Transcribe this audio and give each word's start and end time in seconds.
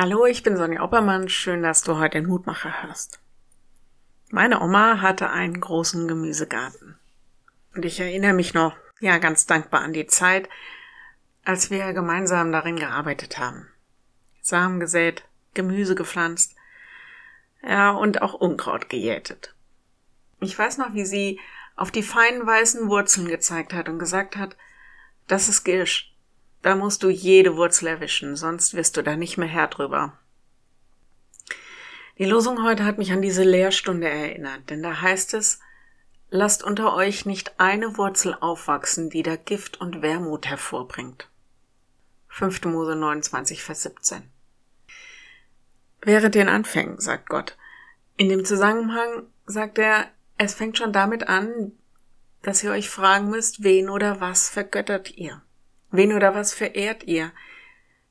Hallo, 0.00 0.26
ich 0.26 0.44
bin 0.44 0.56
Sonja 0.56 0.80
Oppermann. 0.84 1.28
Schön, 1.28 1.64
dass 1.64 1.82
du 1.82 1.98
heute 1.98 2.18
den 2.18 2.28
Mutmacher 2.28 2.84
hörst. 2.84 3.18
Meine 4.30 4.60
Oma 4.60 5.00
hatte 5.00 5.28
einen 5.30 5.60
großen 5.60 6.06
Gemüsegarten. 6.06 6.96
Und 7.74 7.84
ich 7.84 7.98
erinnere 7.98 8.32
mich 8.32 8.54
noch, 8.54 8.76
ja, 9.00 9.18
ganz 9.18 9.46
dankbar 9.46 9.80
an 9.80 9.92
die 9.92 10.06
Zeit, 10.06 10.48
als 11.44 11.72
wir 11.72 11.92
gemeinsam 11.94 12.52
darin 12.52 12.76
gearbeitet 12.76 13.38
haben. 13.38 13.66
Samen 14.40 14.78
gesät, 14.78 15.24
Gemüse 15.54 15.96
gepflanzt, 15.96 16.54
ja, 17.64 17.90
und 17.90 18.22
auch 18.22 18.34
Unkraut 18.34 18.88
gejätet. 18.88 19.56
Ich 20.38 20.56
weiß 20.56 20.78
noch, 20.78 20.94
wie 20.94 21.06
sie 21.06 21.40
auf 21.74 21.90
die 21.90 22.04
feinen 22.04 22.46
weißen 22.46 22.88
Wurzeln 22.88 23.26
gezeigt 23.26 23.72
hat 23.72 23.88
und 23.88 23.98
gesagt 23.98 24.36
hat, 24.36 24.56
das 25.26 25.48
ist 25.48 25.64
Girsch. 25.64 26.14
Da 26.62 26.74
musst 26.74 27.02
du 27.02 27.08
jede 27.08 27.56
Wurzel 27.56 27.86
erwischen, 27.86 28.36
sonst 28.36 28.74
wirst 28.74 28.96
du 28.96 29.02
da 29.02 29.16
nicht 29.16 29.38
mehr 29.38 29.48
Herr 29.48 29.68
drüber. 29.68 30.18
Die 32.18 32.24
Losung 32.24 32.64
heute 32.64 32.84
hat 32.84 32.98
mich 32.98 33.12
an 33.12 33.22
diese 33.22 33.44
Lehrstunde 33.44 34.08
erinnert, 34.08 34.70
denn 34.70 34.82
da 34.82 35.00
heißt 35.00 35.34
es, 35.34 35.60
lasst 36.30 36.64
unter 36.64 36.94
euch 36.94 37.26
nicht 37.26 37.60
eine 37.60 37.96
Wurzel 37.96 38.36
aufwachsen, 38.40 39.08
die 39.08 39.22
da 39.22 39.36
Gift 39.36 39.80
und 39.80 40.02
Wermut 40.02 40.46
hervorbringt. 40.46 41.28
5. 42.28 42.64
Mose 42.64 42.96
29, 42.96 43.62
Vers 43.62 43.82
17. 43.82 44.22
Während 46.02 46.34
den 46.34 46.48
Anfängen, 46.48 47.00
sagt 47.00 47.28
Gott. 47.28 47.56
In 48.16 48.28
dem 48.28 48.44
Zusammenhang 48.44 49.26
sagt 49.46 49.78
er, 49.78 50.10
es 50.36 50.54
fängt 50.54 50.78
schon 50.78 50.92
damit 50.92 51.28
an, 51.28 51.72
dass 52.42 52.62
ihr 52.62 52.70
euch 52.70 52.88
fragen 52.90 53.30
müsst, 53.30 53.62
wen 53.62 53.88
oder 53.88 54.20
was 54.20 54.48
vergöttert 54.48 55.16
ihr? 55.16 55.42
Wen 55.90 56.12
oder 56.12 56.34
was 56.34 56.52
verehrt 56.52 57.04
ihr? 57.04 57.32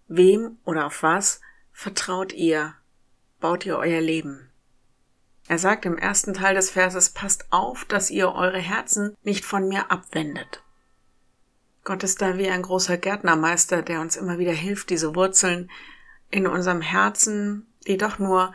Wem 0.08 0.58
oder 0.66 0.86
auf 0.86 1.04
was 1.04 1.42
vertraut 1.72 2.34
ihr? 2.34 2.76
Baut 3.40 3.66
ihr 3.66 3.78
euer 3.78 4.02
Leben? 4.02 4.50
Er 5.48 5.60
sagt 5.60 5.86
im 5.86 5.98
ersten 5.98 6.34
Teil 6.34 6.56
des 6.56 6.72
Verses, 6.72 7.12
passt 7.12 7.46
auf, 7.52 7.86
dass 7.86 8.10
ihr 8.10 8.34
eure 8.34 8.60
Herzen 8.60 9.16
nicht 9.24 9.46
von 9.46 9.68
mir 9.68 9.92
abwendet. 9.92 10.64
Gott 11.84 12.04
ist 12.04 12.22
da 12.22 12.38
wie 12.38 12.50
ein 12.50 12.64
großer 12.64 12.98
Gärtnermeister, 12.98 13.82
der 13.82 14.02
uns 14.02 14.18
immer 14.18 14.40
wieder 14.40 14.52
hilft, 14.52 14.90
diese 14.90 15.16
Wurzeln 15.16 15.72
in 16.30 16.46
unserem 16.46 16.82
Herzen, 16.82 17.66
die 17.88 17.98
doch 17.98 18.20
nur 18.20 18.54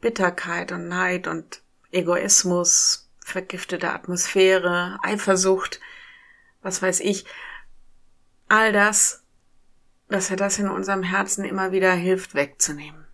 Bitterkeit 0.00 0.72
und 0.72 0.88
Neid 0.88 1.26
und 1.26 1.60
Egoismus, 1.92 3.10
vergiftete 3.22 3.90
Atmosphäre, 3.90 4.98
Eifersucht, 5.02 5.80
was 6.62 6.80
weiß 6.80 7.00
ich, 7.00 7.26
all 8.50 8.72
das, 8.72 9.22
dass 10.08 10.28
er 10.28 10.36
das 10.36 10.58
in 10.58 10.68
unserem 10.68 11.04
Herzen 11.04 11.44
immer 11.44 11.72
wieder 11.72 11.92
hilft 11.92 12.34
wegzunehmen. 12.34 13.06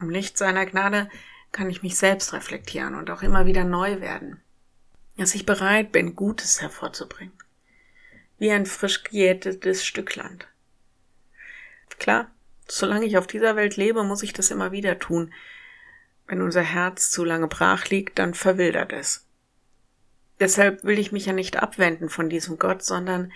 Im 0.00 0.10
Licht 0.10 0.36
seiner 0.36 0.66
Gnade 0.66 1.08
kann 1.50 1.70
ich 1.70 1.82
mich 1.82 1.96
selbst 1.96 2.32
reflektieren 2.32 2.94
und 2.94 3.10
auch 3.10 3.22
immer 3.22 3.46
wieder 3.46 3.64
neu 3.64 4.00
werden. 4.00 4.40
Dass 5.16 5.34
ich 5.34 5.46
bereit 5.46 5.92
bin, 5.92 6.14
Gutes 6.14 6.60
hervorzubringen. 6.60 7.32
Wie 8.38 8.50
ein 8.50 8.66
frisch 8.66 9.02
gejätetes 9.02 9.84
Stück 9.84 10.14
Land. 10.16 10.46
Klar, 11.98 12.30
solange 12.68 13.06
ich 13.06 13.18
auf 13.18 13.26
dieser 13.26 13.56
Welt 13.56 13.76
lebe, 13.76 14.04
muss 14.04 14.22
ich 14.22 14.32
das 14.32 14.50
immer 14.50 14.72
wieder 14.72 14.98
tun. 14.98 15.32
Wenn 16.26 16.42
unser 16.42 16.62
Herz 16.62 17.10
zu 17.10 17.24
lange 17.24 17.48
brach 17.48 17.88
liegt, 17.88 18.18
dann 18.18 18.34
verwildert 18.34 18.92
es. 18.92 19.26
Deshalb 20.38 20.84
will 20.84 20.98
ich 20.98 21.12
mich 21.12 21.26
ja 21.26 21.32
nicht 21.32 21.56
abwenden 21.56 22.08
von 22.08 22.30
diesem 22.30 22.58
Gott, 22.58 22.82
sondern 22.82 23.32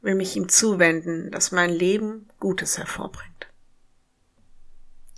will 0.00 0.14
mich 0.14 0.36
ihm 0.36 0.48
zuwenden, 0.48 1.30
dass 1.30 1.52
mein 1.52 1.70
Leben 1.70 2.28
Gutes 2.40 2.78
hervorbringt. 2.78 3.48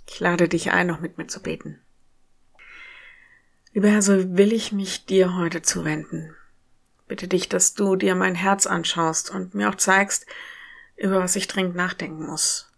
Ich 0.07 0.19
lade 0.19 0.47
dich 0.47 0.71
ein, 0.71 0.87
noch 0.87 0.99
mit 0.99 1.17
mir 1.17 1.27
zu 1.27 1.41
beten. 1.41 1.79
Lieber 3.73 3.87
Herr, 3.87 4.01
so 4.01 4.35
will 4.37 4.51
ich 4.51 4.71
mich 4.71 5.05
dir 5.05 5.37
heute 5.37 5.61
zuwenden. 5.61 6.35
Bitte 7.07 7.27
dich, 7.27 7.47
dass 7.47 7.73
du 7.73 7.95
dir 7.95 8.15
mein 8.15 8.35
Herz 8.35 8.67
anschaust 8.67 9.31
und 9.31 9.53
mir 9.53 9.69
auch 9.69 9.75
zeigst, 9.75 10.25
über 10.97 11.19
was 11.19 11.35
ich 11.35 11.47
dringend 11.47 11.75
nachdenken 11.75 12.25
muss 12.25 12.71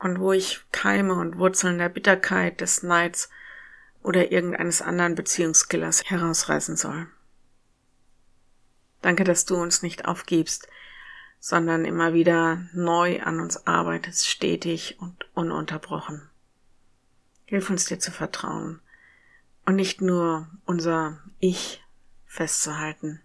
und 0.00 0.18
wo 0.18 0.32
ich 0.32 0.64
Keime 0.72 1.14
und 1.14 1.38
Wurzeln 1.38 1.78
der 1.78 1.88
Bitterkeit, 1.88 2.60
des 2.60 2.82
Neids 2.82 3.30
oder 4.02 4.32
irgendeines 4.32 4.82
anderen 4.82 5.14
Beziehungskillers 5.14 6.04
herausreißen 6.04 6.76
soll. 6.76 7.06
Danke, 9.02 9.24
dass 9.24 9.44
du 9.44 9.56
uns 9.56 9.82
nicht 9.82 10.06
aufgibst, 10.06 10.66
sondern 11.40 11.86
immer 11.86 12.12
wieder 12.12 12.66
neu 12.72 13.20
an 13.22 13.40
uns 13.40 13.66
arbeitest, 13.66 14.28
stetig 14.28 14.98
und 15.00 15.26
ununterbrochen. 15.34 16.28
Hilf 17.46 17.70
uns 17.70 17.86
dir 17.86 17.98
zu 17.98 18.12
vertrauen 18.12 18.80
und 19.64 19.74
nicht 19.74 20.02
nur 20.02 20.48
unser 20.66 21.18
Ich 21.40 21.82
festzuhalten. 22.26 23.20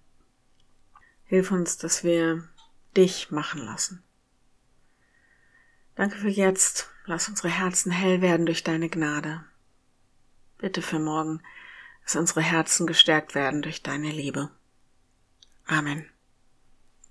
Hilf 1.26 1.52
uns, 1.52 1.78
dass 1.78 2.04
wir 2.04 2.48
dich 2.96 3.30
machen 3.32 3.64
lassen. 3.66 4.02
Danke 5.96 6.18
für 6.18 6.30
jetzt. 6.30 6.90
Lass 7.06 7.30
unsere 7.30 7.50
Herzen 7.50 7.92
hell 7.92 8.22
werden 8.22 8.46
durch 8.46 8.64
deine 8.64 8.90
Gnade. 8.90 9.44
Bitte 10.58 10.82
für 10.82 11.00
morgen, 11.00 11.42
dass 12.04 12.16
unsere 12.16 12.42
Herzen 12.42 12.88
gestärkt 12.88 13.36
werden 13.36 13.62
durch 13.62 13.84
deine 13.84 14.10
Liebe. 14.10 14.50
Amen. 15.68 16.10